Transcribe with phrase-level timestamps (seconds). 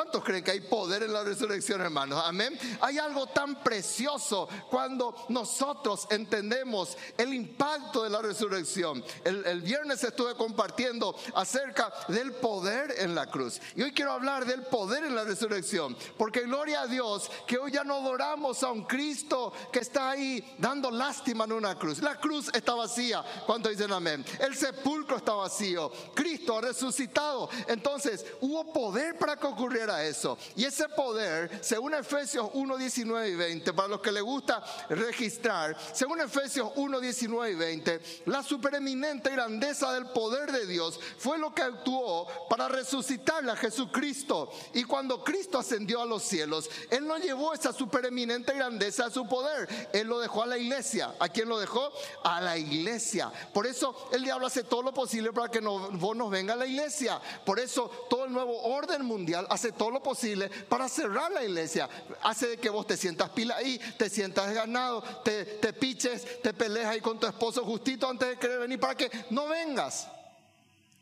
[0.00, 2.22] ¿Cuántos creen que hay poder en la resurrección, hermanos?
[2.24, 2.58] Amén.
[2.80, 9.04] Hay algo tan precioso cuando nosotros entendemos el impacto de la resurrección.
[9.24, 13.60] El, viernes estuve compartiendo acerca del poder en la cruz.
[13.76, 15.94] Y hoy quiero hablar del poder en la resurrección.
[16.16, 20.56] Porque gloria a Dios que hoy ya no adoramos a un Cristo que está ahí
[20.56, 22.00] dando lástima en una cruz.
[22.00, 23.22] La cruz está vacía.
[23.44, 24.24] cuando dicen amén?
[24.38, 25.92] El sepulcro está vacío.
[26.14, 27.50] Cristo ha resucitado.
[27.68, 30.38] Entonces hubo poder para que ocurriera eso.
[30.56, 35.76] Y ese poder, según Efesios 1, 19 y 20, para los que les gusta registrar,
[35.92, 41.54] según Efesios 1, 19 y 20, la supereminente grandeza del poder de Dios fue lo
[41.54, 44.50] que actuó para resucitarle a Jesucristo.
[44.74, 49.26] Y cuando Cristo ascendió a los cielos, Él no llevó esa supereminente grandeza a su
[49.26, 51.14] poder, Él lo dejó a la iglesia.
[51.18, 51.90] ¿A quién lo dejó?
[52.24, 53.32] A la iglesia.
[53.52, 56.66] Por eso el diablo hace todo lo posible para que vos nos venga a la
[56.66, 57.20] iglesia.
[57.44, 61.88] Por eso todo el nuevo orden mundial hace todo lo posible para cerrar la iglesia.
[62.22, 66.52] Hace de que vos te sientas pila ahí, te sientas ganado, te, te piches, te
[66.54, 70.08] peleas ahí con tu esposo justito antes de querer venir para que no vengas.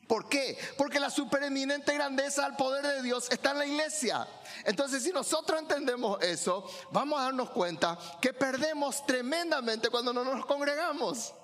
[0.08, 0.58] ¿Por qué?
[0.78, 4.26] Porque la supereminente grandeza al poder de Dios está en la iglesia.
[4.64, 10.46] Entonces, si nosotros entendemos eso, vamos a darnos cuenta que perdemos tremendamente cuando no nos
[10.46, 11.34] congregamos.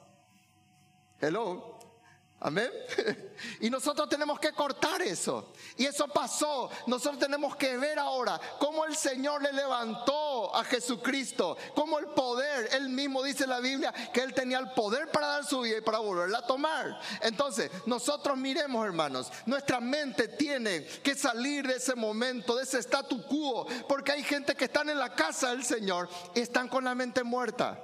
[1.21, 1.74] Hello.
[2.45, 2.71] Amén.
[3.61, 5.53] Y nosotros tenemos que cortar eso.
[5.77, 6.71] Y eso pasó.
[6.87, 11.57] Nosotros tenemos que ver ahora cómo el Señor le levantó a Jesucristo.
[11.75, 15.45] Cómo el poder, él mismo dice la Biblia que él tenía el poder para dar
[15.45, 16.99] su vida y para volverla a tomar.
[17.21, 23.27] Entonces, nosotros miremos, hermanos, nuestra mente tiene que salir de ese momento, de ese statu
[23.27, 23.67] quo.
[23.89, 27.25] Porque hay gente que están en la casa del Señor y están con la mente
[27.25, 27.79] muerta.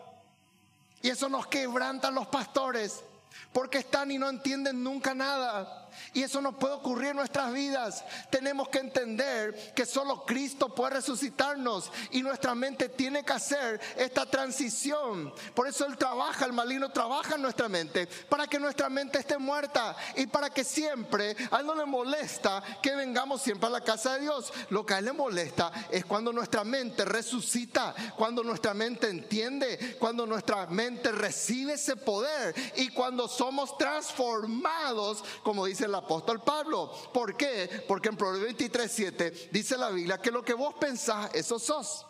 [1.03, 3.03] Y eso nos quebranta los pastores.
[3.53, 5.80] Porque están y no entienden nunca nada.
[6.13, 8.05] Y eso no puede ocurrir en nuestras vidas.
[8.31, 14.27] Tenemos que entender que solo Cristo puede resucitarnos y nuestra mente tiene que hacer esta
[14.27, 15.33] transición.
[15.55, 19.39] Por eso Él trabaja, el maligno trabaja en nuestra mente para que nuestra mente esté
[19.39, 23.81] muerta y para que siempre a Él no le molesta que vengamos siempre a la
[23.83, 24.53] casa de Dios.
[24.71, 29.97] Lo que a Él le molesta es cuando nuestra mente resucita, cuando nuestra mente entiende,
[29.99, 36.93] cuando nuestra mente recibe ese poder y cuando somos transformados, como dice el apóstol Pablo.
[37.13, 37.85] ¿Por qué?
[37.87, 42.07] Porque en Proverbios 23, 7 dice la Biblia que lo que vos pensás, eso sos.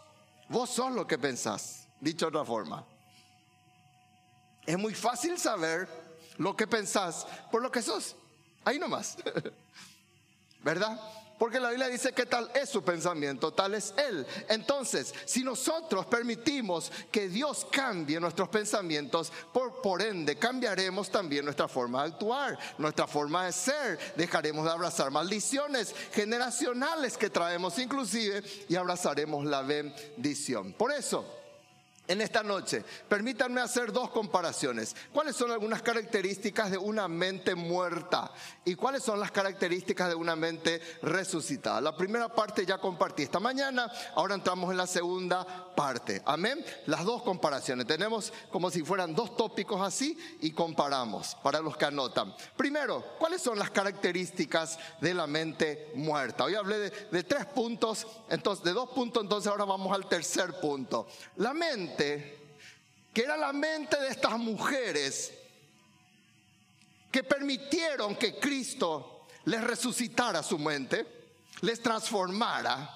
[0.49, 2.85] Vos sos lo que pensás, dicho de otra forma.
[4.67, 5.89] Es muy fácil saber
[6.37, 8.17] lo que pensás por lo que sos.
[8.65, 9.17] Ahí nomás.
[10.63, 11.01] ¿Verdad?
[11.41, 14.27] Porque la Biblia dice que tal es su pensamiento, tal es Él.
[14.47, 21.67] Entonces, si nosotros permitimos que Dios cambie nuestros pensamientos, por, por ende cambiaremos también nuestra
[21.67, 23.99] forma de actuar, nuestra forma de ser.
[24.17, 30.75] Dejaremos de abrazar maldiciones generacionales que traemos inclusive y abrazaremos la bendición.
[30.75, 31.40] Por eso,
[32.11, 34.97] en esta noche, permítanme hacer dos comparaciones.
[35.13, 38.33] ¿Cuáles son algunas características de una mente muerta
[38.65, 41.81] y cuáles son las características de una mente resucitada?
[41.81, 46.21] La primera parte ya compartí esta mañana, ahora entramos en la segunda parte.
[46.25, 46.65] Amén.
[46.87, 47.87] Las dos comparaciones.
[47.87, 52.35] Tenemos como si fueran dos tópicos así y comparamos para los que anotan.
[52.57, 56.43] Primero, ¿cuáles son las características de la mente muerta?
[56.43, 61.07] Hoy hablé de, tres puntos, entonces de dos puntos, entonces ahora vamos al tercer punto.
[61.37, 65.33] La mente que era la mente de estas mujeres
[67.11, 71.07] que permitieron que Cristo les resucitara su mente,
[71.63, 72.89] les transformara,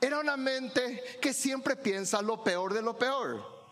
[0.00, 3.66] era una mente que siempre piensa lo peor de lo peor.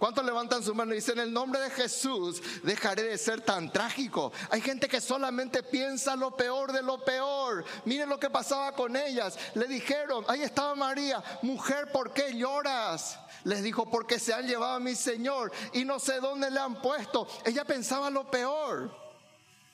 [0.00, 3.70] ¿Cuántos levantan su mano y dicen, en el nombre de Jesús dejaré de ser tan
[3.70, 4.32] trágico?
[4.48, 7.66] Hay gente que solamente piensa lo peor de lo peor.
[7.84, 9.38] Miren lo que pasaba con ellas.
[9.52, 13.18] Le dijeron, ahí estaba María, mujer, ¿por qué lloras?
[13.44, 16.80] Les dijo, porque se han llevado a mi Señor y no sé dónde le han
[16.80, 17.28] puesto.
[17.44, 18.90] Ella pensaba lo peor.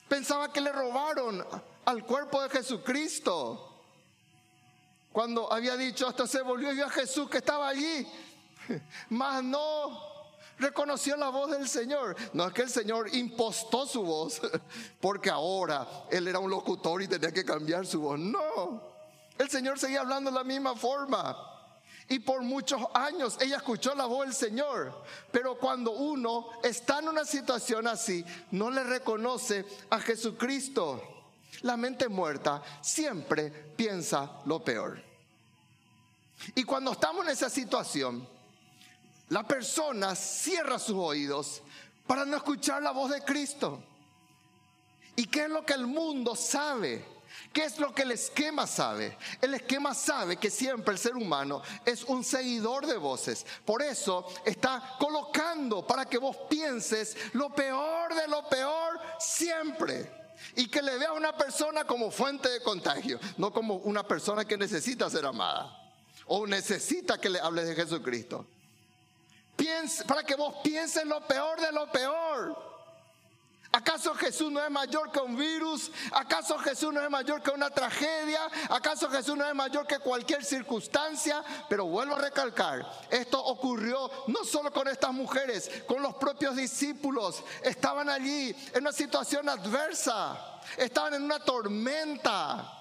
[0.08, 1.46] Pensaba que le robaron
[1.84, 3.80] al cuerpo de Jesucristo.
[5.12, 8.04] Cuando había dicho, hasta se volvió y vio a Jesús que estaba allí.
[9.10, 10.15] Mas no
[10.58, 12.16] reconoció la voz del Señor.
[12.32, 14.40] No es que el Señor impostó su voz,
[15.00, 18.18] porque ahora Él era un locutor y tenía que cambiar su voz.
[18.18, 18.82] No,
[19.38, 21.52] el Señor seguía hablando de la misma forma.
[22.08, 25.02] Y por muchos años ella escuchó la voz del Señor.
[25.32, 31.02] Pero cuando uno está en una situación así, no le reconoce a Jesucristo.
[31.62, 35.02] La mente muerta siempre piensa lo peor.
[36.54, 38.28] Y cuando estamos en esa situación,
[39.28, 41.62] la persona cierra sus oídos
[42.06, 43.82] para no escuchar la voz de Cristo.
[45.16, 47.04] ¿Y qué es lo que el mundo sabe?
[47.52, 49.16] ¿Qué es lo que el esquema sabe?
[49.40, 53.46] El esquema sabe que siempre el ser humano es un seguidor de voces.
[53.64, 60.34] Por eso está colocando para que vos pienses lo peor de lo peor siempre.
[60.54, 64.44] Y que le vea a una persona como fuente de contagio, no como una persona
[64.44, 65.82] que necesita ser amada
[66.26, 68.46] o necesita que le hables de Jesucristo.
[70.06, 72.66] Para que vos pienses lo peor de lo peor.
[73.72, 75.90] ¿Acaso Jesús no es mayor que un virus?
[76.12, 78.40] ¿Acaso Jesús no es mayor que una tragedia?
[78.70, 81.44] ¿Acaso Jesús no es mayor que cualquier circunstancia?
[81.68, 87.42] Pero vuelvo a recalcar, esto ocurrió no solo con estas mujeres, con los propios discípulos.
[87.62, 92.72] Estaban allí en una situación adversa, estaban en una tormenta.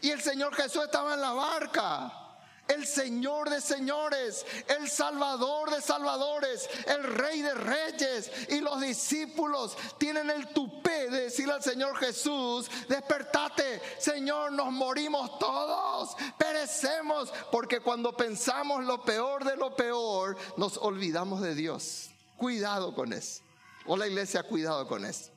[0.00, 2.21] Y el Señor Jesús estaba en la barca
[2.68, 8.30] el Señor de señores, el Salvador de salvadores, el Rey de reyes.
[8.48, 15.38] Y los discípulos tienen el tupé de decirle al Señor Jesús, despertate, Señor, nos morimos
[15.38, 22.10] todos, perecemos, porque cuando pensamos lo peor de lo peor, nos olvidamos de Dios.
[22.36, 23.42] Cuidado con eso.
[23.86, 25.30] O la iglesia, cuidado con eso.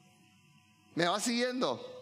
[0.94, 1.95] ¿Me va siguiendo?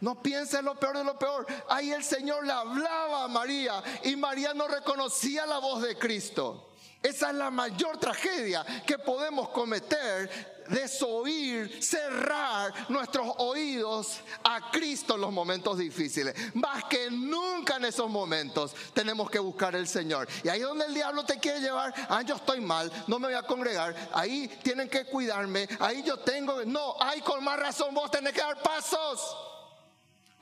[0.00, 1.46] No piense lo peor de lo peor.
[1.68, 6.70] Ahí el Señor le hablaba a María y María no reconocía la voz de Cristo.
[7.04, 15.20] Esa es la mayor tragedia que podemos cometer, desoír, cerrar nuestros oídos a Cristo en
[15.20, 16.34] los momentos difíciles.
[16.54, 20.26] Más que nunca en esos momentos tenemos que buscar el Señor.
[20.42, 23.36] Y ahí donde el diablo te quiere llevar, ah, yo estoy mal, no me voy
[23.36, 28.10] a congregar, ahí tienen que cuidarme, ahí yo tengo, no, hay con más razón vos
[28.10, 29.36] tenés que dar pasos.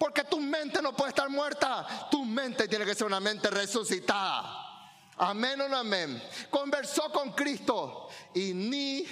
[0.03, 2.09] Porque tu mente no puede estar muerta.
[2.11, 4.91] Tu mente tiene que ser una mente resucitada.
[5.17, 6.21] Amén o no amén.
[6.51, 9.07] Conversó con Cristo y ni,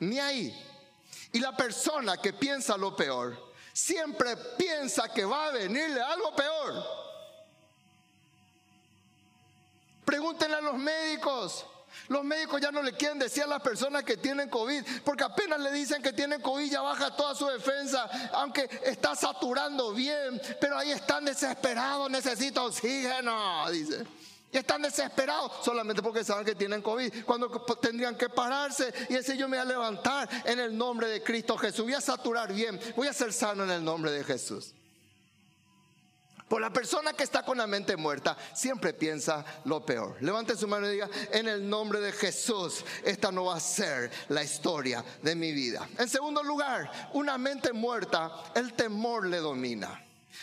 [0.00, 0.52] ni ahí.
[1.30, 6.84] Y la persona que piensa lo peor, siempre piensa que va a venirle algo peor.
[10.04, 11.64] Pregúntenle a los médicos.
[12.08, 15.60] Los médicos ya no le quieren decir a las personas que tienen COVID, porque apenas
[15.60, 20.78] le dicen que tienen COVID ya baja toda su defensa, aunque está saturando bien, pero
[20.78, 24.04] ahí están desesperados, necesita oxígeno, dice.
[24.52, 27.24] Y están desesperados solamente porque saben que tienen COVID.
[27.24, 27.50] Cuando
[27.80, 31.58] tendrían que pararse y decir yo me voy a levantar en el nombre de Cristo
[31.58, 31.84] Jesús.
[31.84, 32.80] Voy a saturar bien.
[32.94, 34.72] Voy a ser sano en el nombre de Jesús.
[36.48, 40.16] Por la persona que está con la mente muerta siempre piensa lo peor.
[40.20, 44.12] Levante su mano y diga, en el nombre de Jesús, esta no va a ser
[44.28, 45.88] la historia de mi vida.
[45.98, 50.02] En segundo lugar, una mente muerta, el temor le domina.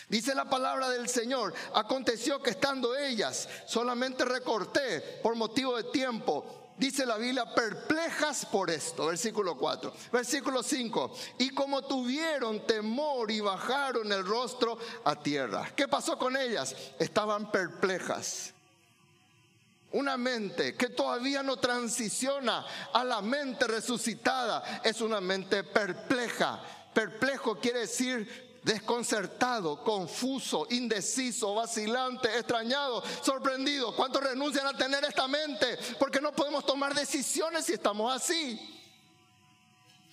[0.09, 6.62] Dice la palabra del Señor, aconteció que estando ellas, solamente recorté por motivo de tiempo
[6.78, 9.94] dice la Biblia, perplejas por esto, versículo 4.
[10.12, 15.72] Versículo 5, y como tuvieron temor y bajaron el rostro a tierra.
[15.75, 16.75] ¿Qué pasó con ellas?
[17.00, 18.54] Estaban perplejas.
[19.92, 26.60] Una mente que todavía no transiciona a la mente resucitada es una mente perpleja.
[26.94, 33.95] Perplejo quiere decir desconcertado, confuso, indeciso, vacilante, extrañado, sorprendido.
[33.95, 35.77] ¿Cuántos renuncian a tener esta mente?
[36.00, 38.60] Porque no podemos tomar decisiones si estamos así.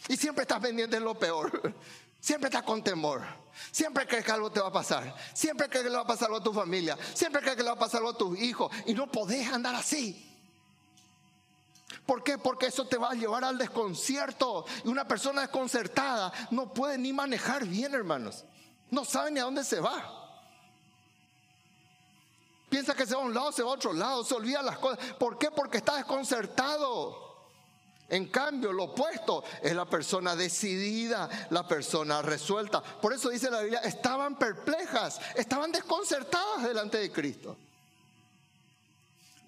[0.09, 1.75] Y siempre estás pendiente de lo peor.
[2.21, 3.23] Siempre estás con temor.
[3.71, 5.15] Siempre crees que algo te va a pasar.
[5.33, 6.97] Siempre crees que le va a pasar algo a tu familia.
[7.15, 8.71] Siempre crees que le va a pasar algo a tus hijos.
[8.87, 10.30] Y no podés andar así.
[12.07, 12.39] ¿Por qué?
[12.39, 14.65] Porque eso te va a llevar al desconcierto.
[14.85, 18.45] Y una persona desconcertada no puede ni manejar bien, hermanos.
[18.91, 20.17] No sabe ni a dónde se va.
[22.69, 24.79] Piensa que se va a un lado, se va a otro lado, se olvida las
[24.79, 25.15] cosas.
[25.15, 25.51] ¿Por qué?
[25.51, 27.31] Porque está desconcertado.
[28.09, 32.83] En cambio, lo opuesto es la persona decidida, la persona resuelta.
[32.83, 37.57] Por eso dice la Biblia, estaban perplejas, estaban desconcertadas delante de Cristo.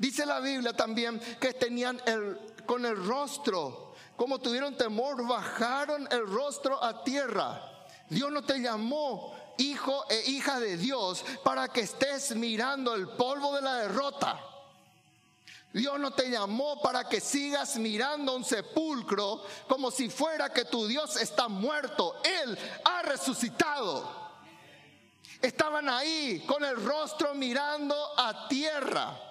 [0.02, 6.26] Dice la Biblia también que tenían el, con el rostro, como tuvieron temor, bajaron el
[6.26, 7.86] rostro a tierra.
[8.08, 13.54] Dios no te llamó hijo e hija de Dios para que estés mirando el polvo
[13.54, 14.40] de la derrota.
[15.72, 20.88] Dios no te llamó para que sigas mirando un sepulcro como si fuera que tu
[20.88, 22.20] Dios está muerto.
[22.24, 24.20] Él ha resucitado.
[25.40, 29.28] Estaban ahí con el rostro mirando a tierra.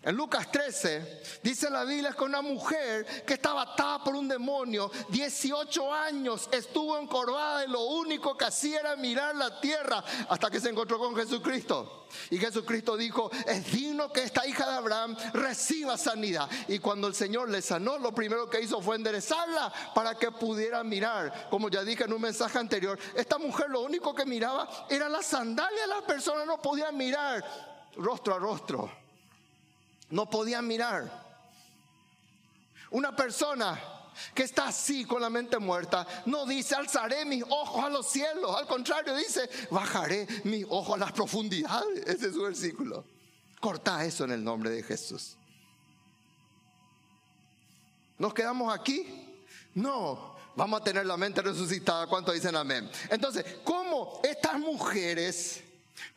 [0.00, 4.92] En Lucas 13 dice la Biblia que una mujer que estaba atada por un demonio,
[5.08, 10.60] 18 años estuvo encorvada y lo único que hacía era mirar la tierra hasta que
[10.60, 12.06] se encontró con Jesucristo.
[12.30, 16.48] Y Jesucristo dijo, es digno que esta hija de Abraham reciba sanidad.
[16.68, 20.84] Y cuando el Señor le sanó, lo primero que hizo fue enderezarla para que pudiera
[20.84, 21.48] mirar.
[21.50, 25.24] Como ya dije en un mensaje anterior, esta mujer lo único que miraba era la
[25.24, 27.44] sandalia, las personas no podían mirar
[27.96, 29.07] rostro a rostro.
[30.10, 31.26] No podían mirar.
[32.90, 33.78] Una persona
[34.34, 38.56] que está así con la mente muerta no dice alzaré mis ojos a los cielos.
[38.56, 42.06] Al contrario, dice bajaré mis ojos a las profundidades.
[42.06, 43.04] Ese es su versículo.
[43.60, 45.36] Corta eso en el nombre de Jesús.
[48.18, 49.36] ¿Nos quedamos aquí?
[49.74, 52.06] No, vamos a tener la mente resucitada.
[52.06, 52.90] ¿Cuánto dicen amén?
[53.10, 55.62] Entonces, ¿cómo estas mujeres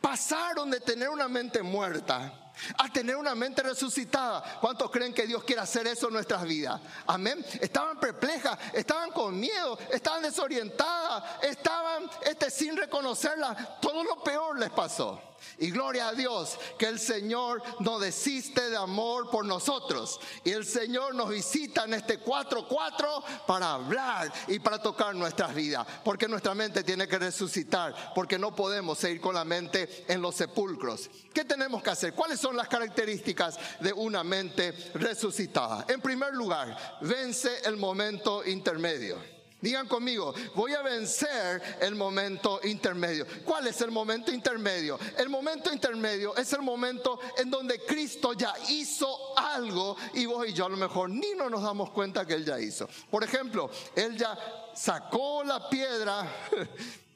[0.00, 2.38] pasaron de tener una mente muerta?
[2.78, 4.58] a tener una mente resucitada.
[4.60, 6.80] ¿Cuántos creen que Dios quiere hacer eso en nuestras vidas?
[7.06, 7.44] Amén.
[7.60, 13.78] Estaban perplejas, estaban con miedo, estaban desorientadas, estaban este, sin reconocerla.
[13.80, 15.31] Todo lo peor les pasó.
[15.58, 20.20] Y gloria a Dios que el Señor no desiste de amor por nosotros.
[20.44, 25.86] Y el Señor nos visita en este 4-4 para hablar y para tocar nuestras vidas.
[26.04, 28.12] Porque nuestra mente tiene que resucitar.
[28.14, 31.10] Porque no podemos seguir con la mente en los sepulcros.
[31.32, 32.14] ¿Qué tenemos que hacer?
[32.14, 35.84] ¿Cuáles son las características de una mente resucitada?
[35.88, 39.41] En primer lugar, vence el momento intermedio.
[39.62, 43.24] Digan conmigo, voy a vencer el momento intermedio.
[43.44, 44.98] ¿Cuál es el momento intermedio?
[45.16, 50.52] El momento intermedio es el momento en donde Cristo ya hizo algo y vos y
[50.52, 52.88] yo a lo mejor ni nos damos cuenta que Él ya hizo.
[53.08, 54.36] Por ejemplo, Él ya
[54.74, 56.26] sacó la piedra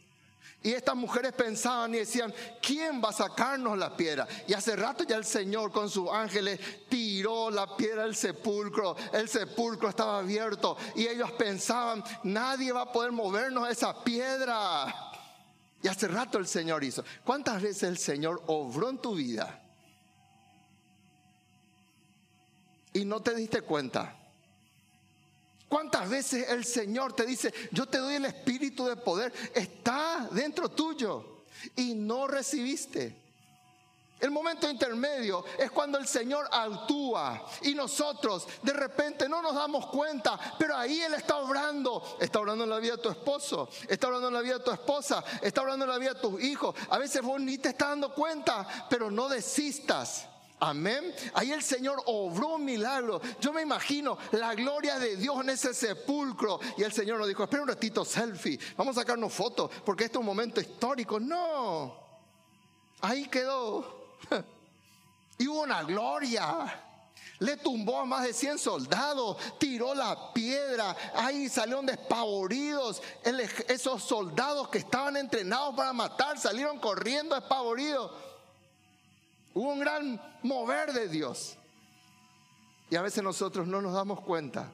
[0.67, 4.27] y estas mujeres pensaban y decían, ¿quién va a sacarnos la piedra?
[4.49, 6.59] Y hace rato ya el Señor con sus ángeles
[6.89, 8.97] tiró la piedra del sepulcro.
[9.13, 14.93] El sepulcro estaba abierto y ellos pensaban, nadie va a poder movernos esa piedra.
[15.85, 17.05] Y hace rato el Señor hizo.
[17.23, 19.63] ¿Cuántas veces el Señor obró en tu vida?
[22.93, 24.17] Y no te diste cuenta.
[25.69, 30.69] ¿Cuántas veces el Señor te dice, yo te doy el espíritu de poder, está dentro
[30.69, 31.43] tuyo
[31.75, 33.27] y no recibiste?
[34.19, 39.87] El momento intermedio es cuando el Señor actúa y nosotros de repente no nos damos
[39.89, 42.17] cuenta, pero ahí Él está obrando.
[42.19, 44.71] Está obrando en la vida de tu esposo, está obrando en la vida de tu
[44.71, 46.75] esposa, está obrando en la vida de tus hijos.
[46.89, 50.27] A veces vos ni te estás dando cuenta, pero no desistas.
[50.59, 51.15] Amén.
[51.35, 53.21] Ahí el Señor obró un milagro.
[53.41, 56.59] Yo me imagino la gloria de Dios en ese sepulcro.
[56.79, 58.59] Y el Señor nos dijo, espera un ratito, selfie.
[58.77, 61.21] Vamos a sacarnos fotos porque este es un momento histórico.
[61.21, 61.97] No.
[63.01, 64.17] Ahí quedó.
[65.39, 66.83] Y hubo una gloria.
[67.41, 73.03] Le tumbó a más de 100 soldados, tiró la piedra, ahí salieron despavoridos.
[73.69, 78.11] Esos soldados que estaban entrenados para matar salieron corriendo despavoridos.
[79.57, 81.57] Hubo un gran mover de Dios.
[82.91, 84.71] Y a veces nosotros no nos damos cuenta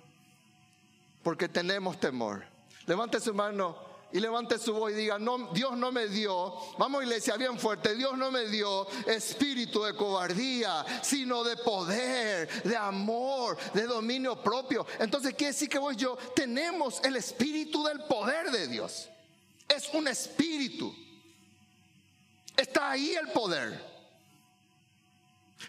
[1.22, 2.44] porque tenemos temor.
[2.86, 3.76] Levante su mano
[4.12, 7.94] y levante su voz y diga, no, Dios no me dio, vamos iglesia bien fuerte,
[7.94, 14.84] Dios no me dio espíritu de cobardía, sino de poder, de amor, de dominio propio.
[14.98, 19.08] Entonces quiere decir que vos y yo tenemos el espíritu del poder de Dios.
[19.68, 20.92] Es un espíritu.
[22.56, 23.91] Está ahí el poder.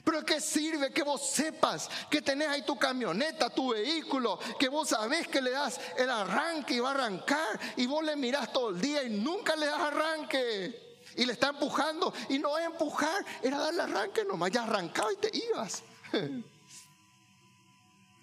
[0.04, 4.90] Pero ¿qué sirve que vos sepas que tenés ahí tu camioneta, tu vehículo, que vos
[4.90, 8.70] sabés que le das el arranque y va a arrancar y vos le mirás todo
[8.70, 11.00] el día y nunca le das arranque?
[11.16, 15.18] Y le está empujando y no es empujar, era darle arranque nomás, ya arrancaba y
[15.18, 15.84] te ibas.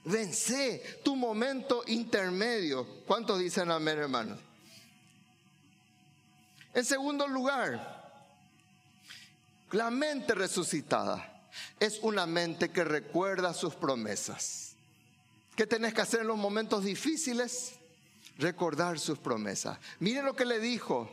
[0.04, 2.86] Vence tu momento intermedio.
[3.06, 4.40] ¿Cuántos dicen amén, hermanos?
[6.72, 8.00] En segundo lugar,
[9.72, 11.29] la mente resucitada
[11.78, 14.74] es una mente que recuerda sus promesas.
[15.56, 17.72] ¿Qué tenés que hacer en los momentos difíciles?
[18.38, 19.78] Recordar sus promesas.
[19.98, 21.10] Miren lo que le dijo.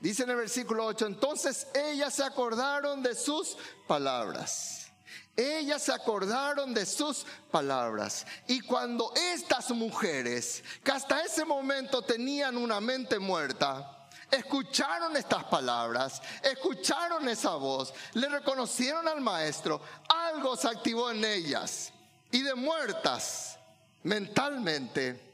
[0.00, 3.56] Dice en el versículo 8, entonces ellas se acordaron de sus
[3.86, 4.88] palabras.
[5.36, 8.26] Ellas se acordaron de sus palabras.
[8.48, 14.01] Y cuando estas mujeres, que hasta ese momento tenían una mente muerta,
[14.32, 21.92] escucharon estas palabras, escucharon esa voz, le reconocieron al maestro, algo se activó en ellas
[22.30, 23.58] y de muertas
[24.02, 25.30] mentalmente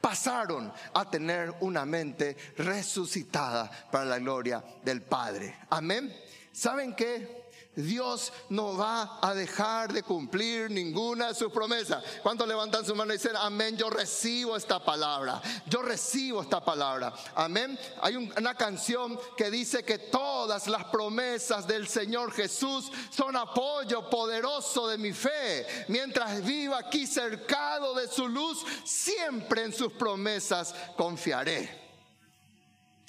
[0.00, 5.58] pasaron a tener una mente resucitada para la gloria del Padre.
[5.70, 6.12] Amén.
[6.54, 7.43] ¿saben qué?
[7.76, 12.04] Dios no va a dejar de cumplir ninguna de sus promesas.
[12.22, 15.40] ¿Cuántos levantan su mano y dicen, amén, yo recibo esta palabra?
[15.66, 17.12] Yo recibo esta palabra.
[17.34, 17.78] Amén.
[18.00, 24.86] Hay una canción que dice que todas las promesas del Señor Jesús son apoyo poderoso
[24.86, 25.66] de mi fe.
[25.88, 31.82] Mientras viva aquí cercado de su luz, siempre en sus promesas confiaré.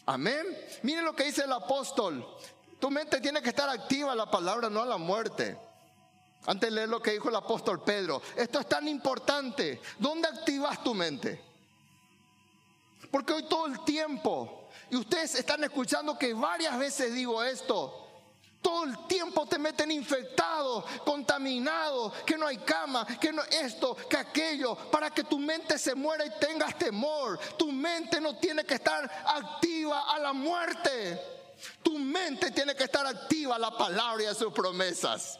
[0.07, 0.45] Amén.
[0.83, 2.25] Miren lo que dice el apóstol.
[2.79, 5.57] Tu mente tiene que estar activa a la palabra, no a la muerte.
[6.47, 9.81] Antes de leer lo que dijo el apóstol Pedro, esto es tan importante.
[9.97, 11.41] ¿Dónde activas tu mente?
[13.09, 18.05] Porque hoy todo el tiempo, y ustedes están escuchando que varias veces digo esto,
[18.61, 24.17] todo el tiempo te meten infectado, contaminado, que no hay cama, que no esto, que
[24.17, 27.39] aquello, para que tu mente se muera y tengas temor.
[27.57, 31.34] Tu mente no tiene que estar activa a la muerte.
[31.83, 35.39] Tu mente tiene que estar activa a la palabra y a sus promesas.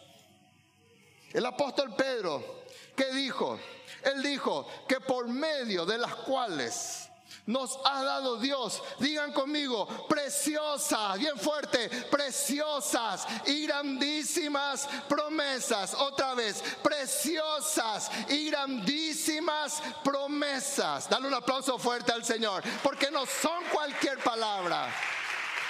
[1.32, 2.64] El apóstol Pedro,
[2.96, 3.60] ¿qué dijo?
[4.04, 7.10] Él dijo que por medio de las cuales
[7.46, 15.94] nos ha dado Dios, digan conmigo, preciosas, bien fuerte, preciosas y grandísimas promesas.
[15.94, 21.10] Otra vez, preciosas y grandísimas promesas.
[21.10, 24.90] Dale un aplauso fuerte al Señor, porque no son cualquier palabra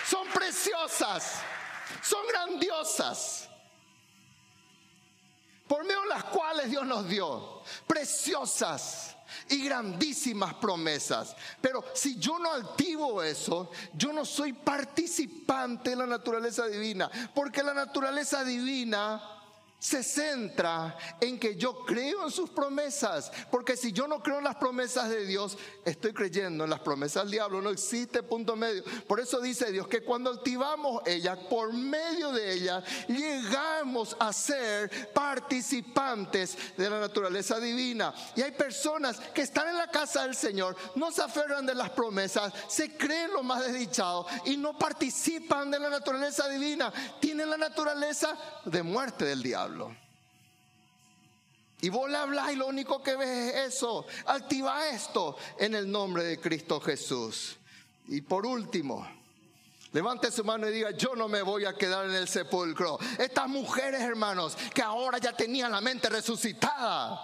[0.09, 1.41] son preciosas,
[2.01, 3.49] son grandiosas,
[5.67, 9.15] por medio de las cuales Dios nos dio preciosas
[9.49, 11.35] y grandísimas promesas.
[11.59, 17.63] Pero si yo no activo eso, yo no soy participante de la naturaleza divina, porque
[17.63, 19.34] la naturaleza divina
[19.85, 23.31] se centra en que yo creo en sus promesas.
[23.51, 27.23] Porque si yo no creo en las promesas de Dios, estoy creyendo en las promesas
[27.23, 27.61] del diablo.
[27.61, 28.83] No existe punto medio.
[29.07, 35.13] Por eso dice Dios que cuando activamos ella, por medio de ella, llegamos a ser
[35.13, 38.11] participantes de la naturaleza divina.
[38.35, 41.91] Y hay personas que están en la casa del Señor, no se aferran de las
[41.91, 46.91] promesas, se creen lo más desdichado y no participan de la naturaleza divina.
[47.19, 49.74] Tienen la naturaleza de muerte del diablo.
[51.81, 54.05] Y vos le hablas y lo único que ves es eso.
[54.25, 57.57] Activa esto en el nombre de Cristo Jesús.
[58.07, 59.07] Y por último,
[59.91, 62.97] levante su mano y diga, yo no me voy a quedar en el sepulcro.
[63.19, 67.19] Estas mujeres, hermanos, que ahora ya tenían la mente resucitada,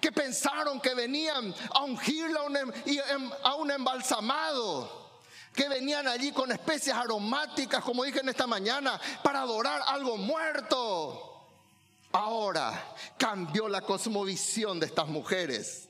[0.00, 4.98] que pensaron que venían a ungirla a un em, embalsamado
[5.54, 11.29] que venían allí con especies aromáticas, como dije en esta mañana, para adorar algo muerto.
[12.12, 15.88] Ahora cambió la cosmovisión de estas mujeres.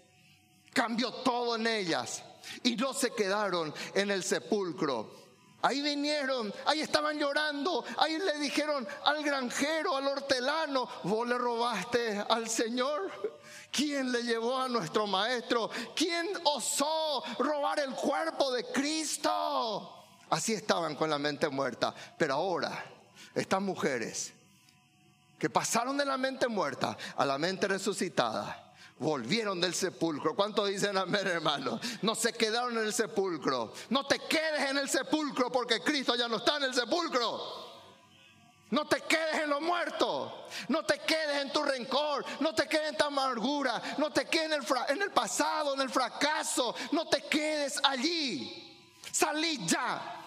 [0.72, 2.22] Cambió todo en ellas.
[2.62, 5.20] Y no se quedaron en el sepulcro.
[5.62, 12.24] Ahí vinieron, ahí estaban llorando, ahí le dijeron al granjero, al hortelano, vos le robaste
[12.30, 13.10] al Señor.
[13.70, 15.70] ¿Quién le llevó a nuestro maestro?
[15.94, 20.06] ¿Quién osó robar el cuerpo de Cristo?
[20.30, 21.94] Así estaban con la mente muerta.
[22.16, 22.84] Pero ahora,
[23.34, 24.32] estas mujeres
[25.40, 30.36] que pasaron de la mente muerta a la mente resucitada, volvieron del sepulcro.
[30.36, 31.80] ¿Cuánto dicen amén, hermano?
[32.02, 33.72] No se quedaron en el sepulcro.
[33.88, 37.70] No te quedes en el sepulcro porque Cristo ya no está en el sepulcro.
[38.68, 40.44] No te quedes en lo muerto.
[40.68, 42.22] No te quedes en tu rencor.
[42.40, 43.80] No te quedes en tu amargura.
[43.96, 46.74] No te quedes en el, en el pasado, en el fracaso.
[46.92, 48.92] No te quedes allí.
[49.10, 50.19] Salí ya.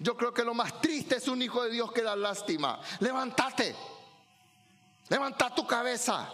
[0.00, 2.80] Yo creo que lo más triste es un hijo de Dios que da lástima.
[3.00, 3.76] Levántate.
[5.10, 6.26] Levanta tu cabeza.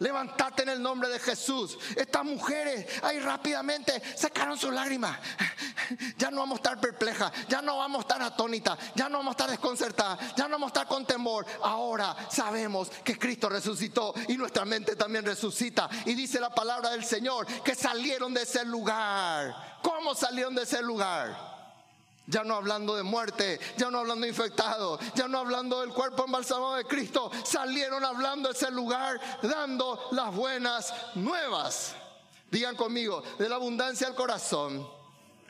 [0.00, 1.78] Levántate en el nombre de Jesús.
[1.96, 5.18] Estas mujeres ahí rápidamente sacaron sus lágrimas.
[6.18, 9.32] Ya no vamos a estar perplejas, ya no vamos a estar atónitas, ya no vamos
[9.32, 11.46] a estar desconcertadas, ya no vamos a estar con temor.
[11.62, 15.88] Ahora sabemos que Cristo resucitó y nuestra mente también resucita.
[16.04, 19.78] Y dice la palabra del Señor que salieron de ese lugar.
[19.82, 21.53] ¿Cómo salieron de ese lugar?
[22.26, 26.24] Ya no hablando de muerte, ya no hablando de infectado, ya no hablando del cuerpo
[26.24, 31.94] embalsamado de Cristo, salieron hablando de ese lugar, dando las buenas nuevas.
[32.50, 34.88] Digan conmigo, de la abundancia del corazón.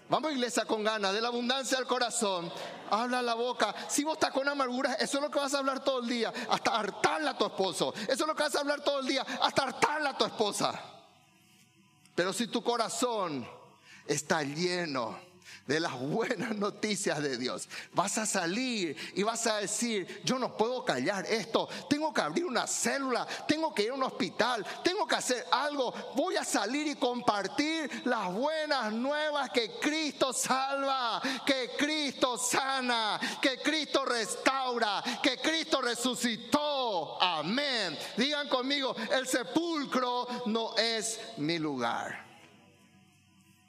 [0.09, 2.53] Vamos iglesia con ganas, de la abundancia del corazón.
[2.91, 3.75] Habla la boca.
[3.89, 6.33] Si vos estás con amargura, eso es lo que vas a hablar todo el día,
[6.51, 7.95] hasta hartarla a tu esposo.
[7.95, 10.81] Eso es lo que vas a hablar todo el día, hasta hartarla a tu esposa.
[12.15, 13.47] Pero si tu corazón
[14.07, 15.19] está lleno
[15.67, 17.69] de las buenas noticias de Dios.
[17.93, 22.45] Vas a salir y vas a decir, yo no puedo callar esto, tengo que abrir
[22.45, 26.87] una célula, tengo que ir a un hospital, tengo que hacer algo, voy a salir
[26.87, 35.39] y compartir las buenas nuevas que Cristo salva, que Cristo sana, que Cristo restaura, que
[35.39, 37.21] Cristo resucitó.
[37.23, 37.97] Amén.
[38.17, 42.25] Digan conmigo, el sepulcro no es mi lugar.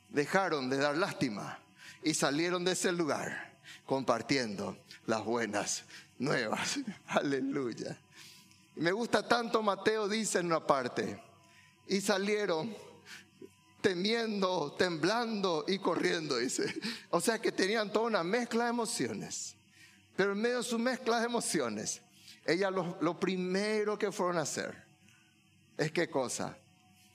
[0.09, 1.59] Dejaron de dar lástima
[2.05, 5.83] y salieron de ese lugar compartiendo las buenas
[6.19, 6.79] nuevas.
[7.07, 7.99] Aleluya.
[8.75, 11.19] Me gusta tanto, Mateo dice en una parte,
[11.87, 12.75] y salieron
[13.81, 16.79] temiendo, temblando y corriendo, dice.
[17.09, 19.55] O sea que tenían toda una mezcla de emociones.
[20.15, 22.03] Pero en medio de su mezcla de emociones,
[22.45, 24.85] ella lo, lo primero que fueron a hacer
[25.75, 26.55] es qué cosa?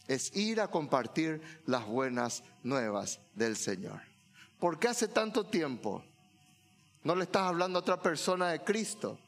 [0.08, 4.09] Es ir a compartir las buenas nuevas del Señor.
[4.60, 6.04] ¿Por qué hace tanto tiempo
[7.02, 9.18] no le estás hablando a otra persona de Cristo?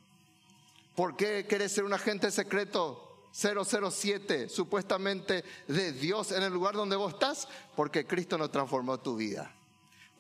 [0.95, 6.97] ¿Por qué quieres ser un agente secreto 007 supuestamente de Dios en el lugar donde
[6.97, 7.49] vos estás?
[7.75, 9.51] Porque Cristo no transformó tu vida.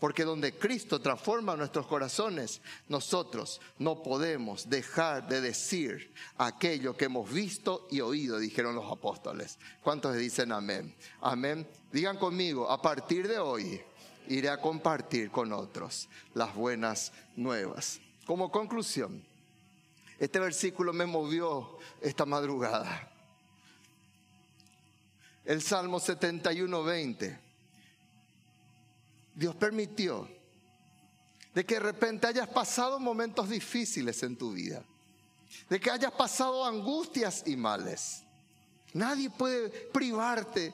[0.00, 7.30] Porque donde Cristo transforma nuestros corazones, nosotros no podemos dejar de decir aquello que hemos
[7.30, 9.58] visto y oído, dijeron los apóstoles.
[9.82, 10.96] ¿Cuántos dicen amén?
[11.20, 11.68] Amén.
[11.92, 13.80] Digan conmigo, a partir de hoy,
[14.28, 18.00] iré a compartir con otros las buenas nuevas.
[18.26, 19.24] Como conclusión,
[20.18, 23.10] este versículo me movió esta madrugada.
[25.44, 27.40] El Salmo 71, 20.
[29.34, 30.28] Dios permitió
[31.54, 34.84] de que de repente hayas pasado momentos difíciles en tu vida,
[35.68, 38.22] de que hayas pasado angustias y males.
[38.94, 40.72] Nadie puede privarte,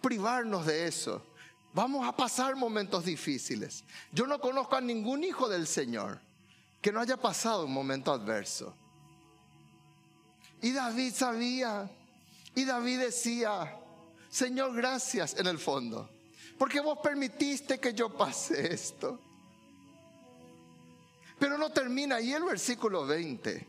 [0.00, 1.24] privarnos de eso.
[1.74, 3.82] Vamos a pasar momentos difíciles.
[4.12, 6.20] Yo no conozco a ningún hijo del Señor
[6.82, 8.74] que no haya pasado un momento adverso.
[10.60, 11.90] Y David sabía,
[12.54, 13.74] y David decía,
[14.28, 16.10] Señor, gracias en el fondo,
[16.58, 19.18] porque vos permitiste que yo pase esto.
[21.38, 23.66] Pero no termina ahí el versículo 20.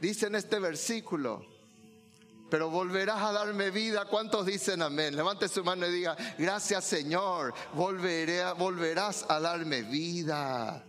[0.00, 1.51] Dice en este versículo,
[2.52, 4.04] pero volverás a darme vida.
[4.04, 5.16] ¿Cuántos dicen amén?
[5.16, 10.84] Levante su mano y diga, gracias Señor, volveré, volverás a darme vida.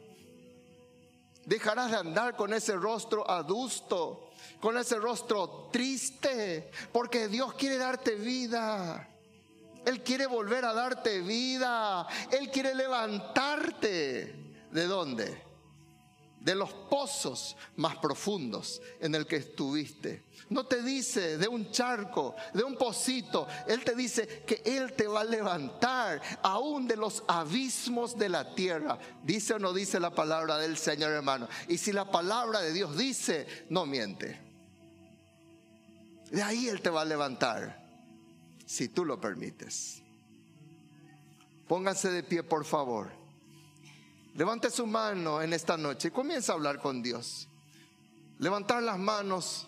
[1.46, 8.16] Dejarás de andar con ese rostro adusto, con ese rostro triste, porque Dios quiere darte
[8.16, 9.08] vida.
[9.86, 12.06] Él quiere volver a darte vida.
[12.30, 14.36] Él quiere levantarte.
[14.70, 15.53] ¿De dónde?
[16.44, 20.24] De los pozos más profundos en el que estuviste.
[20.50, 23.48] No te dice de un charco, de un pocito.
[23.66, 28.54] Él te dice que Él te va a levantar aún de los abismos de la
[28.54, 29.00] tierra.
[29.24, 31.48] Dice o no dice la palabra del Señor hermano.
[31.70, 34.40] Y si la palabra de Dios dice, no miente.
[36.30, 37.80] De ahí Él te va a levantar,
[38.66, 40.02] si tú lo permites.
[41.68, 43.23] Pónganse de pie, por favor.
[44.36, 47.48] Levante su mano en esta noche y comienza a hablar con Dios.
[48.40, 49.68] Levantar las manos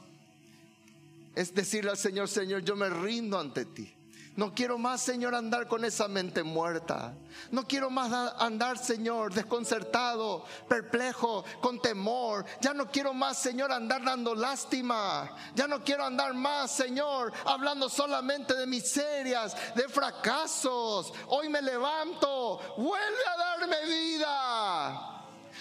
[1.36, 3.94] es decirle al Señor, Señor, yo me rindo ante ti.
[4.36, 7.13] No quiero más, Señor, andar con esa mente muerta.
[7.52, 12.45] No quiero más andar, Señor, desconcertado, perplejo, con temor.
[12.60, 15.34] Ya no quiero más, Señor, andar dando lástima.
[15.56, 21.13] Ya no quiero andar más, Señor, hablando solamente de miserias, de fracasos.
[21.28, 22.60] Hoy me levanto.
[22.78, 25.12] Vuelve a darme vida.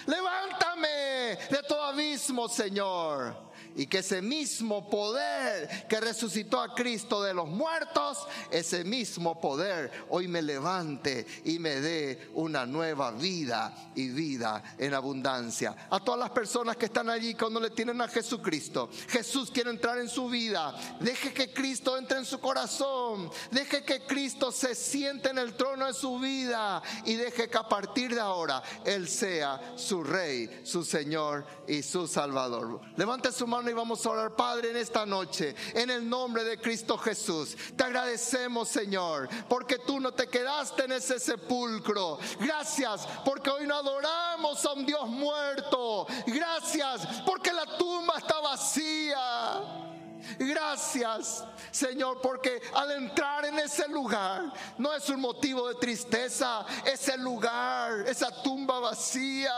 [0.05, 7.33] Levántame de todo abismo, Señor y que ese mismo poder que resucitó a Cristo de
[7.33, 14.09] los muertos, ese mismo poder hoy me levante y me dé una nueva vida y
[14.09, 15.75] vida en abundancia.
[15.89, 19.97] A todas las personas que están allí cuando le tienen a Jesucristo, Jesús quiere entrar
[19.99, 20.75] en su vida.
[20.99, 23.29] Deje que Cristo entre en su corazón.
[23.51, 27.67] Deje que Cristo se siente en el trono de su vida y deje que a
[27.67, 32.79] partir de ahora Él sea su Rey, su Señor y su Salvador.
[32.95, 36.59] Levante su mano y vamos a orar, Padre, en esta noche, en el nombre de
[36.59, 37.55] Cristo Jesús.
[37.75, 42.19] Te agradecemos, Señor, porque tú no te quedaste en ese sepulcro.
[42.39, 46.07] Gracias porque hoy no adoramos a un Dios muerto.
[46.27, 49.94] Gracias porque la tumba está vacía.
[50.39, 57.17] Gracias, Señor, porque al entrar en ese lugar no es un motivo de tristeza, ese
[57.17, 59.53] lugar, esa tumba vacía,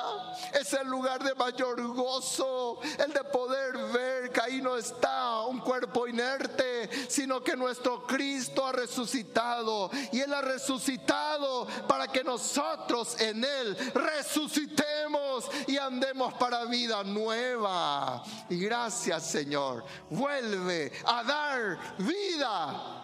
[0.60, 5.60] es el lugar de mayor gozo, el de poder ver caer ahí no está un
[5.60, 13.20] cuerpo inerte, sino que nuestro Cristo ha resucitado y Él ha resucitado para que nosotros
[13.20, 15.27] en Él resucitemos
[15.68, 18.24] y andemos para vida nueva.
[18.50, 23.04] Y gracias Señor, vuelve a dar vida.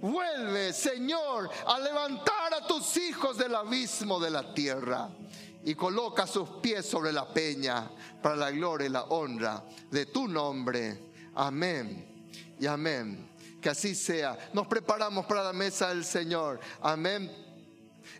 [0.00, 5.08] Vuelve, Señor, a levantar a tus hijos del abismo de la tierra
[5.64, 7.90] y coloca sus pies sobre la peña
[8.22, 11.12] para la gloria y la honra de tu nombre.
[11.34, 12.26] Amén
[12.60, 13.30] y amén.
[13.62, 14.50] Que así sea.
[14.52, 16.60] Nos preparamos para la mesa del Señor.
[16.82, 17.32] Amén.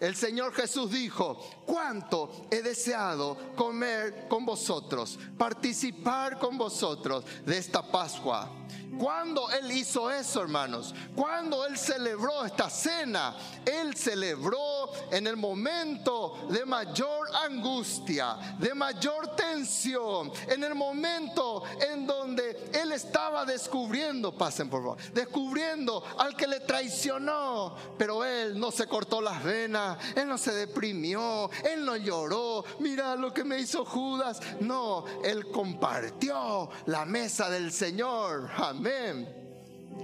[0.00, 7.82] El Señor Jesús dijo, cuánto he deseado comer con vosotros, participar con vosotros de esta
[7.82, 8.50] Pascua
[8.98, 10.94] cuando Él hizo eso, hermanos?
[11.14, 19.34] Cuando Él celebró esta cena, Él celebró en el momento de mayor angustia, de mayor
[19.34, 26.46] tensión, en el momento en donde Él estaba descubriendo, pasen por favor, descubriendo al que
[26.46, 31.96] le traicionó, pero Él no se cortó las venas, Él no se deprimió, Él no
[31.96, 39.44] lloró, mira lo que me hizo Judas, no, Él compartió la mesa del Señor, amén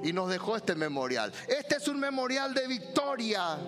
[0.03, 1.33] y nos dejó este memorial.
[1.47, 3.59] Este es un memorial de victoria.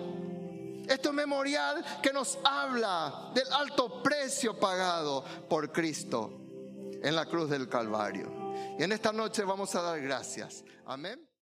[0.81, 6.41] Este es un memorial que nos habla del alto precio pagado por Cristo
[7.01, 8.31] en la cruz del Calvario.
[8.77, 10.63] Y en esta noche vamos a dar gracias.
[10.85, 11.32] Amén.